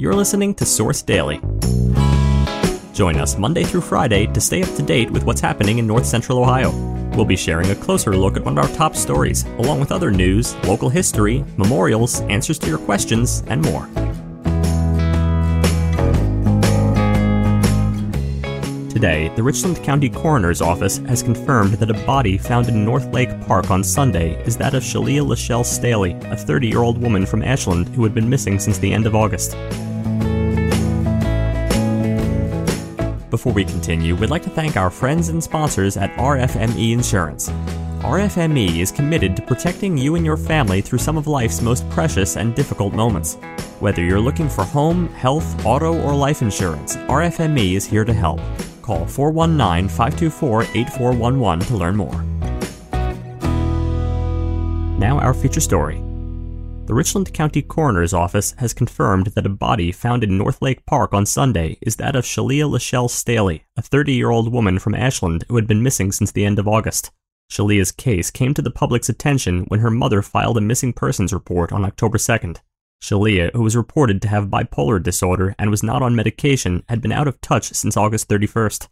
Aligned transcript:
You're 0.00 0.14
listening 0.14 0.54
to 0.54 0.64
Source 0.64 1.02
Daily. 1.02 1.40
Join 2.92 3.16
us 3.16 3.36
Monday 3.36 3.64
through 3.64 3.80
Friday 3.80 4.28
to 4.28 4.40
stay 4.40 4.62
up 4.62 4.72
to 4.76 4.82
date 4.82 5.10
with 5.10 5.24
what's 5.24 5.40
happening 5.40 5.78
in 5.78 5.88
North 5.88 6.06
Central 6.06 6.38
Ohio. 6.38 6.70
We'll 7.16 7.24
be 7.24 7.34
sharing 7.34 7.68
a 7.72 7.74
closer 7.74 8.16
look 8.16 8.36
at 8.36 8.44
one 8.44 8.56
of 8.56 8.64
our 8.64 8.76
top 8.76 8.94
stories, 8.94 9.42
along 9.58 9.80
with 9.80 9.90
other 9.90 10.12
news, 10.12 10.54
local 10.66 10.88
history, 10.88 11.44
memorials, 11.56 12.20
answers 12.20 12.60
to 12.60 12.68
your 12.68 12.78
questions, 12.78 13.42
and 13.48 13.60
more. 13.60 13.88
Today, 18.88 19.32
the 19.34 19.42
Richland 19.42 19.82
County 19.82 20.08
Coroner's 20.08 20.62
Office 20.62 20.98
has 20.98 21.24
confirmed 21.24 21.74
that 21.74 21.90
a 21.90 22.06
body 22.06 22.38
found 22.38 22.68
in 22.68 22.84
North 22.84 23.12
Lake 23.12 23.30
Park 23.48 23.72
on 23.72 23.82
Sunday 23.82 24.40
is 24.44 24.56
that 24.58 24.74
of 24.74 24.84
Shealeah 24.84 25.26
Lachelle 25.26 25.64
Staley, 25.64 26.12
a 26.26 26.36
30 26.36 26.68
year 26.68 26.82
old 26.82 26.98
woman 26.98 27.26
from 27.26 27.42
Ashland 27.42 27.88
who 27.88 28.04
had 28.04 28.14
been 28.14 28.30
missing 28.30 28.60
since 28.60 28.78
the 28.78 28.92
end 28.92 29.04
of 29.04 29.16
August. 29.16 29.56
Before 33.30 33.52
we 33.52 33.62
continue, 33.62 34.14
we'd 34.14 34.30
like 34.30 34.42
to 34.44 34.50
thank 34.50 34.78
our 34.78 34.88
friends 34.88 35.28
and 35.28 35.44
sponsors 35.44 35.98
at 35.98 36.10
RFME 36.14 36.92
Insurance. 36.92 37.50
RFME 38.00 38.78
is 38.78 38.90
committed 38.90 39.36
to 39.36 39.42
protecting 39.42 39.98
you 39.98 40.14
and 40.14 40.24
your 40.24 40.38
family 40.38 40.80
through 40.80 41.00
some 41.00 41.18
of 41.18 41.26
life's 41.26 41.60
most 41.60 41.88
precious 41.90 42.38
and 42.38 42.54
difficult 42.54 42.94
moments. 42.94 43.34
Whether 43.80 44.02
you're 44.02 44.18
looking 44.18 44.48
for 44.48 44.64
home, 44.64 45.08
health, 45.08 45.66
auto, 45.66 46.00
or 46.00 46.14
life 46.14 46.40
insurance, 46.40 46.96
RFME 46.96 47.74
is 47.74 47.84
here 47.84 48.04
to 48.06 48.14
help. 48.14 48.40
Call 48.80 49.04
419 49.04 49.90
524 49.90 50.62
8411 50.62 51.66
to 51.66 51.76
learn 51.76 51.96
more. 51.96 52.22
Now, 54.98 55.18
our 55.18 55.34
feature 55.34 55.60
story. 55.60 56.07
The 56.88 56.94
Richland 56.94 57.34
County 57.34 57.60
Coroner's 57.60 58.14
Office 58.14 58.52
has 58.56 58.72
confirmed 58.72 59.26
that 59.34 59.44
a 59.44 59.50
body 59.50 59.92
found 59.92 60.24
in 60.24 60.38
North 60.38 60.62
Lake 60.62 60.86
Park 60.86 61.12
on 61.12 61.26
Sunday 61.26 61.76
is 61.82 61.96
that 61.96 62.16
of 62.16 62.24
Shealeah 62.24 62.66
Lachelle 62.66 63.10
Staley, 63.10 63.66
a 63.76 63.82
30 63.82 64.14
year 64.14 64.30
old 64.30 64.50
woman 64.50 64.78
from 64.78 64.94
Ashland 64.94 65.44
who 65.48 65.56
had 65.56 65.66
been 65.66 65.82
missing 65.82 66.12
since 66.12 66.32
the 66.32 66.46
end 66.46 66.58
of 66.58 66.66
August. 66.66 67.10
Shealeah's 67.52 67.92
case 67.92 68.30
came 68.30 68.54
to 68.54 68.62
the 68.62 68.70
public's 68.70 69.10
attention 69.10 69.64
when 69.68 69.80
her 69.80 69.90
mother 69.90 70.22
filed 70.22 70.56
a 70.56 70.62
missing 70.62 70.94
persons 70.94 71.30
report 71.30 71.72
on 71.72 71.84
October 71.84 72.16
2nd. 72.16 72.60
Shealeah, 73.04 73.52
who 73.52 73.64
was 73.64 73.76
reported 73.76 74.22
to 74.22 74.28
have 74.28 74.48
bipolar 74.48 75.02
disorder 75.02 75.54
and 75.58 75.68
was 75.68 75.82
not 75.82 76.00
on 76.00 76.16
medication, 76.16 76.84
had 76.88 77.02
been 77.02 77.12
out 77.12 77.28
of 77.28 77.38
touch 77.42 77.68
since 77.74 77.98
August 77.98 78.30
31st. 78.30 78.88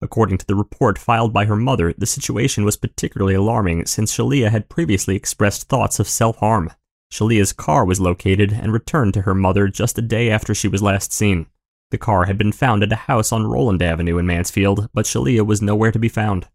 According 0.00 0.38
to 0.38 0.46
the 0.46 0.54
report 0.54 0.98
filed 0.98 1.32
by 1.32 1.46
her 1.46 1.56
mother, 1.56 1.94
the 1.98 2.06
situation 2.06 2.64
was 2.64 2.76
particularly 2.76 3.34
alarming 3.34 3.86
since 3.86 4.14
Shealeah 4.14 4.52
had 4.52 4.68
previously 4.68 5.16
expressed 5.16 5.68
thoughts 5.68 5.98
of 5.98 6.08
self 6.08 6.36
harm. 6.36 6.70
Shealeah's 7.12 7.52
car 7.52 7.84
was 7.84 8.00
located 8.00 8.52
and 8.52 8.72
returned 8.72 9.14
to 9.14 9.22
her 9.22 9.34
mother 9.34 9.68
just 9.68 9.98
a 9.98 10.02
day 10.02 10.30
after 10.30 10.54
she 10.54 10.68
was 10.68 10.82
last 10.82 11.12
seen. 11.12 11.46
The 11.90 11.98
car 11.98 12.26
had 12.26 12.38
been 12.38 12.52
found 12.52 12.82
at 12.82 12.92
a 12.92 12.96
house 12.96 13.32
on 13.32 13.48
Roland 13.48 13.82
Avenue 13.82 14.18
in 14.18 14.26
Mansfield, 14.26 14.88
but 14.94 15.06
Shealeah 15.06 15.44
was 15.44 15.60
nowhere 15.60 15.90
to 15.90 15.98
be 15.98 16.08
found. 16.08 16.48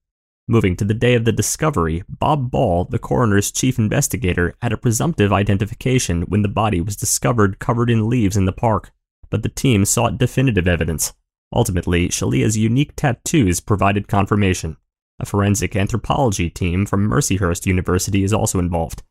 Moving 0.48 0.78
to 0.78 0.86
the 0.86 0.94
day 0.94 1.16
of 1.16 1.26
the 1.26 1.32
discovery, 1.32 2.04
Bob 2.08 2.52
Ball, 2.52 2.86
the 2.86 3.00
coroner's 3.00 3.52
chief 3.52 3.78
investigator, 3.78 4.54
had 4.62 4.72
a 4.72 4.78
presumptive 4.78 5.34
identification 5.34 6.22
when 6.24 6.42
the 6.42 6.48
body 6.48 6.80
was 6.80 6.96
discovered 6.96 7.60
covered 7.60 7.90
in 7.90 8.08
leaves 8.08 8.38
in 8.38 8.46
the 8.46 8.54
park, 8.54 8.92
but 9.30 9.44
the 9.44 9.50
team 9.50 9.84
sought 9.84 10.20
definitive 10.20 10.68
evidence. 10.68 11.14
Ultimately, 11.52 12.10
Shealeah's 12.10 12.58
unique 12.58 12.96
tattoos 12.96 13.60
provided 13.60 14.08
confirmation. 14.08 14.78
A 15.20 15.26
forensic 15.26 15.76
anthropology 15.76 16.50
team 16.50 16.86
from 16.86 17.10
Mercyhurst 17.10 17.66
University 17.66 18.24
is 18.24 18.34
also 18.34 18.60
involved. 18.60 19.04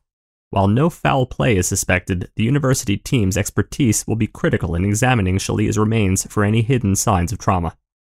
While 0.51 0.67
no 0.67 0.89
foul 0.89 1.25
play 1.25 1.57
is 1.57 1.67
suspected, 1.67 2.29
the 2.35 2.43
university 2.43 2.97
team's 2.97 3.37
expertise 3.37 4.07
will 4.07 4.15
be 4.15 4.27
critical 4.27 4.75
in 4.75 4.85
examining 4.85 5.37
Shealeah's 5.37 5.77
remains 5.77 6.25
for 6.27 6.43
any 6.43 6.61
hidden 6.61 6.95
signs 6.95 7.31
of 7.31 7.39
trauma. 7.39 7.75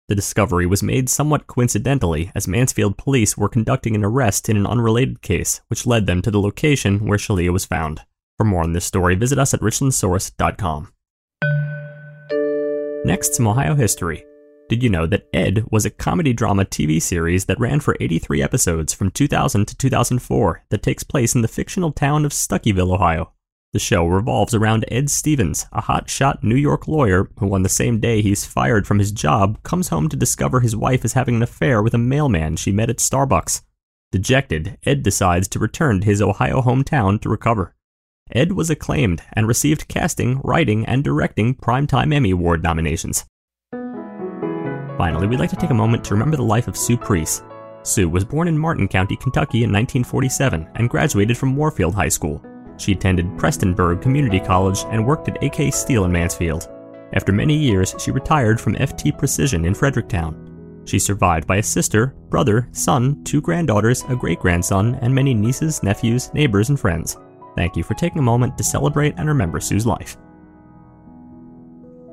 The 0.08 0.16
discovery 0.16 0.68
was 0.68 0.84
made 0.84 1.10
somewhat 1.10 1.48
coincidentally 1.48 2.32
as 2.36 2.48
Mansfield 2.48 2.98
police 2.98 3.38
were 3.38 3.50
conducting 3.50 3.96
an 3.96 4.04
arrest 4.04 4.50
in 4.50 4.58
an 4.58 4.68
unrelated 4.68 5.22
case, 5.22 5.62
which 5.68 5.88
led 5.88 6.06
them 6.06 6.22
to 6.22 6.32
the 6.32 6.42
location 6.42 7.08
where 7.08 7.18
Shealeah 7.18 7.54
was 7.54 7.66
found. 7.66 8.02
For 8.38 8.44
more 8.44 8.64
on 8.64 8.74
this 8.74 8.86
story, 8.86 9.16
visit 9.16 9.40
us 9.40 9.54
at 9.54 9.62
richlandsource.com. 9.62 10.92
Next, 13.06 13.36
some 13.36 13.48
Ohio 13.48 13.76
history. 13.76 14.26
Did 14.68 14.82
you 14.82 14.90
know 14.90 15.06
that 15.06 15.28
Ed 15.32 15.64
was 15.70 15.86
a 15.86 15.92
comedy 15.92 16.34
drama 16.34 16.66
TV 16.66 17.00
series 17.00 17.46
that 17.46 17.60
ran 17.60 17.80
for 17.80 17.96
83 18.00 18.42
episodes 18.42 18.96
from 18.96 19.12
2000 19.12 19.68
to 19.68 19.78
2004 19.78 20.64
that 20.70 20.82
takes 20.82 21.04
place 21.04 21.36
in 21.36 21.44
the 21.44 21.48
fictional 21.48 21.92
town 21.92 22.26
of 22.26 22.32
Stuckeyville, 22.32 22.92
Ohio? 22.92 23.32
The 23.74 23.80
show 23.80 24.08
revolves 24.08 24.56
around 24.56 24.86
Ed 24.88 25.12
Stevens, 25.12 25.68
a 25.72 25.84
hotshot 25.84 26.42
New 26.42 26.56
York 26.56 26.88
lawyer 26.88 27.30
who, 27.38 27.54
on 27.54 27.62
the 27.62 27.70
same 27.70 28.00
day 28.00 28.24
he's 28.24 28.46
fired 28.46 28.88
from 28.88 28.98
his 28.98 29.12
job, 29.12 29.62
comes 29.62 29.90
home 29.90 30.10
to 30.10 30.18
discover 30.18 30.62
his 30.62 30.76
wife 30.76 31.06
is 31.06 31.14
having 31.14 31.36
an 31.36 31.44
affair 31.44 31.84
with 31.84 31.94
a 31.94 32.00
mailman 32.00 32.56
she 32.56 32.72
met 32.72 32.90
at 32.90 32.98
Starbucks. 32.98 33.62
Dejected, 34.12 34.80
Ed 34.84 35.04
decides 35.04 35.48
to 35.50 35.60
return 35.60 36.00
to 36.00 36.06
his 36.08 36.24
Ohio 36.24 36.62
hometown 36.62 37.22
to 37.22 37.30
recover. 37.30 37.76
Ed 38.32 38.54
was 38.54 38.72
acclaimed 38.72 39.22
and 39.34 39.48
received 39.48 39.88
casting, 39.88 40.40
writing, 40.44 40.88
and 40.88 41.04
directing 41.04 41.54
Primetime 41.54 42.12
Emmy 42.12 42.32
Award 42.32 42.64
nominations. 42.64 43.26
Finally, 44.98 45.28
we'd 45.28 45.40
like 45.40 45.50
to 45.50 45.56
take 45.58 45.72
a 45.72 45.74
moment 45.74 46.04
to 46.06 46.14
remember 46.14 46.38
the 46.38 46.44
life 46.44 46.68
of 46.68 46.78
Sue 46.78 46.98
Preece. 46.98 47.44
Sue 47.84 48.08
was 48.08 48.24
born 48.24 48.48
in 48.48 48.58
Martin 48.58 48.88
County, 48.88 49.16
Kentucky 49.16 49.64
in 49.64 49.72
1947 49.72 50.68
and 50.76 50.90
graduated 50.90 51.38
from 51.38 51.56
Warfield 51.56 51.94
High 51.94 52.10
School. 52.10 52.44
She 52.78 52.94
attended 52.94 53.38
Prestonsburg 53.38 54.02
Community 54.02 54.40
College 54.40 54.86
and 54.90 55.06
worked 55.06 55.28
at 55.28 55.44
AK 55.44 55.74
Steel 55.74 56.06
in 56.06 56.12
Mansfield. 56.12 56.70
After 57.14 57.32
many 57.32 57.56
years, 57.56 57.94
she 58.00 58.12
retired 58.12 58.60
from 58.60 58.76
FT 58.76 59.18
Precision 59.18 59.66
in 59.66 59.74
Fredericktown. 59.74 60.82
She's 60.86 61.06
survived 61.06 61.48
by 61.48 61.58
a 61.58 61.64
sister, 61.64 62.08
brother, 62.30 62.70
son, 62.72 63.24
two 63.24 63.42
granddaughters, 63.42 64.04
a 64.10 64.16
great 64.16 64.40
grandson, 64.40 64.96
and 65.02 65.14
many 65.14 65.34
nieces, 65.34 65.84
nephews, 65.84 66.34
neighbors, 66.34 66.70
and 66.70 66.80
friends. 66.80 67.18
Thank 67.56 67.76
you 67.76 67.84
for 67.84 67.94
taking 67.94 68.20
a 68.20 68.24
moment 68.24 68.58
to 68.58 68.64
celebrate 68.64 69.16
and 69.18 69.28
remember 69.28 69.60
Sue's 69.60 69.86
life. 69.86 70.18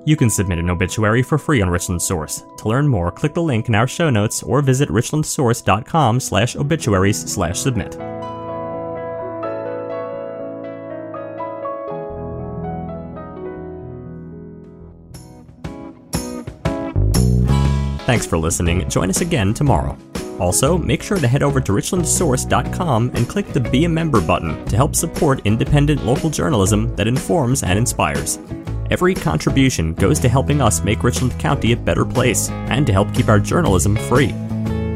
You 0.05 0.17
can 0.17 0.31
submit 0.31 0.59
an 0.59 0.71
obituary 0.71 1.23
for 1.23 1.39
free 1.39 1.63
on 1.63 1.71
Richland 1.71 2.03
Source. 2.03 2.43
To 2.59 2.69
learn 2.69 2.89
more, 2.89 3.13
click 3.13 3.35
the 3.35 3.43
link 3.43 3.69
in 3.69 3.75
our 3.75 3.87
show 3.87 4.11
notes 4.11 4.43
or 4.43 4.61
visit 4.61 4.89
richlandsource.com 4.89 6.19
slash 6.19 6.57
obituaries 6.57 7.33
slash 7.33 7.61
submit. 7.61 7.97
Thanks 18.05 18.27
for 18.27 18.37
listening. 18.37 18.89
Join 18.91 19.09
us 19.09 19.21
again 19.21 19.55
tomorrow. 19.55 19.97
Also, 20.41 20.77
make 20.77 21.03
sure 21.03 21.19
to 21.19 21.29
head 21.29 21.45
over 21.45 21.61
to 21.61 21.73
richlandsource.com 21.73 23.12
and 23.15 23.29
click 23.29 23.47
the 23.53 23.61
Be 23.61 23.85
a 23.85 23.89
Member 23.89 24.21
button 24.21 24.65
to 24.67 24.77
help 24.77 24.97
support 24.97 25.41
independent 25.45 26.05
local 26.05 26.29
journalism 26.29 26.95
that 26.97 27.07
informs 27.07 27.62
and 27.62 27.79
inspires. 27.79 28.41
Every 28.91 29.15
contribution 29.15 29.94
goes 29.94 30.19
to 30.20 30.28
helping 30.28 30.60
us 30.60 30.82
make 30.82 31.03
Richland 31.03 31.38
County 31.38 31.72
a 31.72 31.76
better 31.76 32.04
place 32.04 32.50
and 32.50 32.87
to 32.87 32.93
help 32.93 33.12
keep 33.15 33.28
our 33.28 33.41
journalism 33.41 33.97
free. 33.97 34.34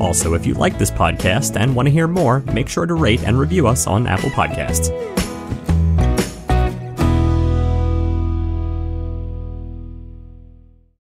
Also, 0.01 0.35
if 0.35 0.45
you 0.45 0.55
like 0.55 0.79
this 0.79 0.91
podcast 0.91 1.59
and 1.59 1.75
want 1.75 1.87
to 1.87 1.93
hear 1.93 2.09
more, 2.09 2.41
make 2.53 2.69
sure 2.69 2.87
to 2.87 2.95
rate 2.95 3.23
and 3.25 3.39
review 3.39 3.67
us 3.67 3.87
on 3.87 4.07
Apple 4.07 4.31
Podcasts. 4.31 4.91